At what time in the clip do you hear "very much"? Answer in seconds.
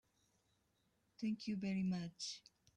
1.57-2.41